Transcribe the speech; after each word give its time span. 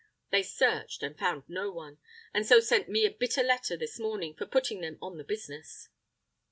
They 0.31 0.41
searched, 0.41 1.03
and 1.03 1.15
found 1.15 1.43
no 1.47 1.69
one, 1.69 1.99
and 2.33 2.43
so 2.43 2.59
sent 2.59 2.89
me 2.89 3.05
a 3.05 3.11
bitter 3.11 3.43
letter 3.43 3.77
this 3.77 3.99
morning 3.99 4.33
for 4.33 4.47
putting 4.47 4.81
them 4.81 4.97
on 4.99 5.17
the 5.19 5.23
business." 5.23 5.89